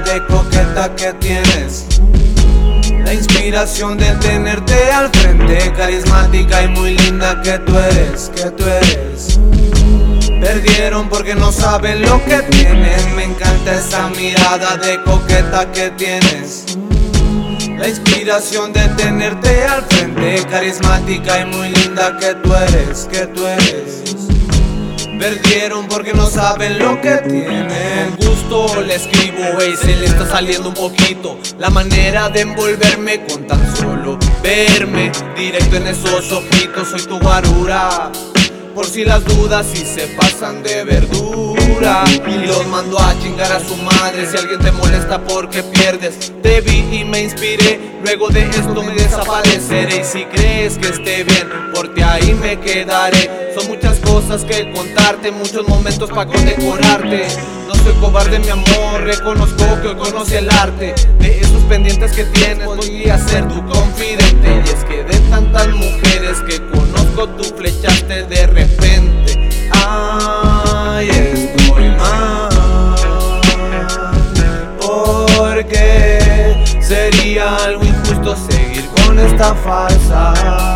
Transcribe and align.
de 0.00 0.24
coqueta 0.26 0.94
que 0.96 1.12
tienes. 1.14 1.86
La 3.04 3.14
inspiración 3.14 3.96
de 3.96 4.10
tenerte 4.16 4.90
al 4.92 5.10
frente, 5.10 5.72
carismática 5.76 6.62
y 6.62 6.68
muy 6.68 6.96
linda 6.98 7.40
que 7.42 7.58
tú 7.60 7.78
eres, 7.78 8.30
que 8.34 8.50
tú 8.50 8.64
eres. 8.64 9.38
Perdieron 10.40 11.08
porque 11.08 11.34
no 11.34 11.52
saben 11.52 12.02
lo 12.02 12.22
que 12.24 12.38
tienen. 12.50 13.16
Me 13.16 13.24
encanta 13.24 13.74
esa 13.74 14.08
mirada 14.08 14.76
de 14.78 15.02
coqueta 15.02 15.70
que 15.72 15.90
tienes. 15.90 16.76
La 17.78 17.88
inspiración 17.88 18.72
de 18.72 18.88
tenerte 18.90 19.64
al 19.64 19.84
frente, 19.84 20.44
carismática 20.50 21.40
y 21.40 21.44
muy 21.46 21.68
linda 21.70 22.16
que 22.18 22.34
tú 22.34 22.54
eres, 22.54 23.08
que 23.10 23.26
tú 23.26 23.46
eres. 23.46 24.13
Perdieron 25.18 25.86
porque 25.86 26.12
no 26.12 26.26
saben 26.26 26.78
lo 26.78 27.00
que 27.00 27.16
tienen. 27.18 28.16
Gusto 28.18 28.82
le 28.82 28.96
escribo, 28.96 29.62
y 29.62 29.76
se 29.76 29.96
le 29.96 30.06
está 30.06 30.26
saliendo 30.26 30.68
un 30.70 30.74
poquito. 30.74 31.38
La 31.58 31.70
manera 31.70 32.28
de 32.28 32.42
envolverme 32.42 33.24
con 33.24 33.46
tan 33.46 33.76
solo 33.76 34.18
verme 34.42 35.12
directo 35.36 35.76
en 35.76 35.86
esos 35.86 36.30
ojitos. 36.32 36.88
Soy 36.88 37.02
tu 37.02 37.18
guarura. 37.18 38.10
Por 38.74 38.86
si 38.86 39.04
las 39.04 39.24
dudas 39.24 39.64
si 39.72 39.86
se 39.86 40.08
pasan 40.16 40.64
de 40.64 40.82
verdura 40.82 42.02
Y 42.26 42.44
los 42.44 42.66
mando 42.66 42.98
a 42.98 43.16
chingar 43.22 43.52
a 43.52 43.60
su 43.60 43.76
madre 43.76 44.26
Si 44.26 44.36
alguien 44.36 44.58
te 44.58 44.72
molesta 44.72 45.22
porque 45.22 45.62
pierdes 45.62 46.32
Te 46.42 46.60
vi 46.60 46.78
y 46.90 47.04
me 47.04 47.22
inspiré 47.22 47.78
Luego 48.02 48.30
de 48.30 48.42
esto 48.50 48.82
me 48.82 48.92
desapareceré 48.94 50.00
Y 50.00 50.04
si 50.04 50.24
crees 50.24 50.76
que 50.76 50.88
esté 50.88 51.22
bien 51.22 51.48
Porque 51.72 52.02
ahí 52.02 52.34
me 52.34 52.58
quedaré 52.58 53.30
cosas 54.14 54.44
que 54.44 54.70
contarte 54.72 55.32
Muchos 55.32 55.66
momentos 55.66 56.08
para 56.10 56.30
condecorarte. 56.30 57.26
No 57.66 57.74
soy 57.74 57.94
cobarde 57.94 58.38
mi 58.38 58.48
amor 58.48 59.02
Reconozco 59.02 59.80
que 59.82 59.88
hoy 59.88 59.96
conocí 59.96 60.34
el 60.34 60.48
arte. 60.50 60.94
De 61.18 61.40
esos 61.40 61.62
pendientes 61.64 62.12
que 62.12 62.24
tienes 62.24 62.64
Voy 62.64 63.10
a 63.10 63.18
ser 63.18 63.48
tu 63.48 63.64
confidente. 63.66 64.62
Y 64.64 64.68
es 64.68 64.84
que 64.84 65.02
de 65.02 65.18
tantas 65.30 65.68
mujeres 65.68 66.38
que 66.48 66.58
conozco 66.70 67.28
Tú 67.30 67.44
flechaste 67.56 68.22
de 68.24 68.46
repente. 68.46 69.50
Ay, 69.72 71.08
estoy 71.08 71.88
mal 71.90 73.40
Porque 74.80 76.64
sería 76.80 77.56
algo 77.56 77.84
injusto 77.84 78.36
seguir 78.48 78.86
con 78.96 79.18
esta 79.18 79.54
falsa 79.56 80.73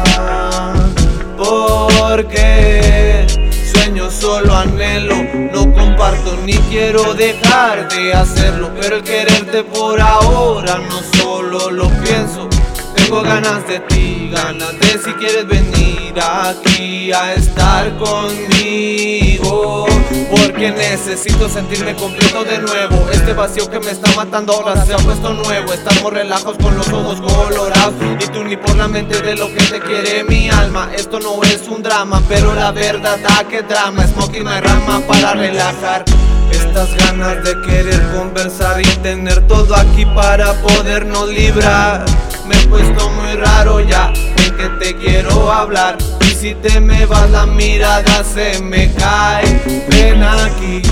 ni 6.48 6.54
quiero 6.70 7.12
dejar 7.12 7.91
de 7.91 8.14
hacerlo 8.14 8.70
Pero 8.80 8.96
el 8.96 9.02
quererte 9.02 9.64
por 9.64 10.00
ahora 10.00 10.78
no 10.78 11.02
solo 11.18 11.70
lo 11.70 11.91
pienso. 12.00 12.48
Tengo 12.96 13.20
ganas 13.20 13.68
de 13.68 13.80
ti, 13.80 14.30
ganas 14.32 14.72
de 14.80 14.98
si 14.98 15.12
quieres 15.12 15.46
venir 15.46 16.14
aquí 16.19 17.12
a 17.12 17.34
estar 17.34 17.94
conmigo. 17.98 19.86
Porque 20.30 20.70
necesito 20.70 21.50
sentirme 21.50 21.94
completo 21.94 22.44
de 22.44 22.58
nuevo. 22.58 23.08
Este 23.12 23.34
vacío 23.34 23.70
que 23.70 23.80
me 23.80 23.91
está 23.91 24.10
matando 24.16 24.54
ahora 24.54 24.84
se 24.86 24.94
ha 24.94 24.98
puesto 24.98 25.34
nuevo. 25.34 25.72
Estamos 25.72 26.12
relajos 26.12 26.56
con 26.58 26.76
los 26.76 26.88
ojos 26.88 27.20
colorados. 27.20 27.94
Y 28.20 28.26
tú 28.28 28.42
ni 28.44 28.56
por 28.56 28.74
la 28.76 28.88
mente 28.88 29.20
de 29.20 29.36
lo 29.36 29.48
que 29.48 29.64
te 29.64 29.80
quiere 29.80 30.24
mi 30.24 30.48
alma. 30.48 30.91
Esto 30.96 31.20
no 31.20 31.42
es 31.42 31.69
un 31.69 31.82
drama, 31.82 32.22
pero 32.26 32.54
la 32.54 32.72
verdad 32.72 33.19
da 33.19 33.47
que 33.48 33.62
drama 33.62 34.06
Smoking 34.06 34.44
my 34.44 34.60
rama 34.60 35.00
para 35.06 35.34
relajar 35.34 36.04
estas 36.50 36.94
ganas 36.97 37.42
de 37.44 37.60
querer 37.62 38.00
conversar 38.16 38.81
y 38.81 38.88
tener 39.03 39.47
todo 39.47 39.75
aquí 39.75 40.04
para 40.06 40.53
podernos 40.54 41.28
librar. 41.28 42.04
Me 42.47 42.56
he 42.56 42.66
puesto 42.66 43.10
muy 43.10 43.34
raro 43.36 43.81
ya 43.81 44.12
en 44.36 44.56
que 44.56 44.69
te 44.81 44.97
quiero 44.97 45.53
hablar. 45.53 45.98
Y 46.22 46.34
si 46.34 46.54
te 46.54 46.81
me 46.81 47.06
vas 47.06 47.31
la 47.31 47.47
mirada 47.47 48.25
se 48.25 48.60
me 48.62 48.92
cae. 48.94 49.86
Ven 49.91 50.22
aquí, 50.22 50.82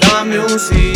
dame 0.00 0.38
un 0.38 0.58
sí 0.58 0.92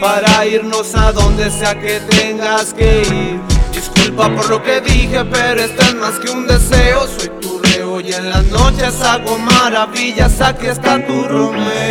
Para 0.00 0.46
irnos 0.46 0.94
a 0.94 1.12
donde 1.12 1.50
sea 1.50 1.78
que 1.80 2.00
tengas 2.00 2.74
que 2.74 3.02
ir. 3.02 3.40
Disculpa 3.72 4.28
por 4.28 4.48
lo 4.48 4.62
que 4.62 4.80
dije 4.80 5.24
pero 5.24 5.62
esto 5.62 5.82
es 5.82 5.94
más 5.94 6.18
que 6.18 6.30
un 6.30 6.46
deseo. 6.46 7.06
Soy 7.06 7.30
tu 7.40 7.58
reo 7.58 8.00
y 8.00 8.12
en 8.12 8.30
las 8.30 8.44
noches 8.46 9.00
hago 9.02 9.38
maravillas. 9.38 10.40
Aquí 10.40 10.66
está 10.66 11.04
tu 11.06 11.24
Romeo 11.24 11.83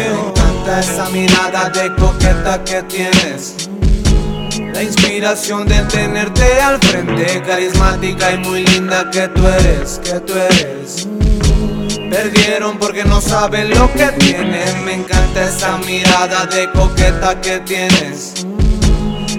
esa 0.84 1.10
mirada 1.10 1.70
de 1.70 1.96
coqueta 1.96 2.62
que 2.64 2.84
tienes. 2.84 3.70
La 4.74 4.84
inspiración 4.84 5.66
de 5.68 5.82
tenerte 5.84 6.62
al 6.62 6.78
frente, 6.80 7.42
carismática 7.42 8.34
y 8.34 8.38
muy 8.40 8.66
linda 8.66 9.10
que 9.10 9.28
tú 9.30 9.48
eres, 9.48 10.02
que 10.04 10.20
tú 10.20 10.34
eres. 10.34 11.08
Perdieron 12.10 12.78
porque 12.78 13.06
no 13.06 13.22
saben 13.22 13.70
lo 13.70 13.92
que 13.94 14.08
tienen. 14.20 14.84
Me 14.84 14.96
encanta 14.96 15.48
esa 15.48 15.78
mirada 15.78 16.46
de 16.48 16.70
coqueta 16.72 17.40
que 17.40 17.60
tienes. 17.60 18.46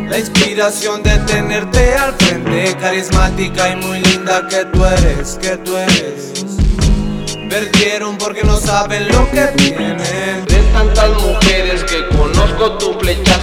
La 0.09 0.19
inspiración 0.19 1.03
de 1.03 1.19
tenerte 1.19 1.95
al 1.95 2.15
frente, 2.15 2.75
carismática 2.81 3.71
y 3.71 3.77
muy 3.77 4.01
linda 4.01 4.47
que 4.49 4.65
tú 4.67 4.85
eres, 4.85 5.39
que 5.41 5.57
tú 5.59 5.77
eres. 5.77 6.34
Perdieron 7.55 8.19
porque 8.19 8.43
no 8.43 8.57
saben 8.57 9.07
lo 9.07 9.31
que 9.31 9.43
tienen. 9.57 10.45
Tantas 10.73 11.11
mujeres 11.23 11.85
que 11.85 12.05
conozco 12.09 12.73
tu 12.79 12.99
flecha 12.99 13.34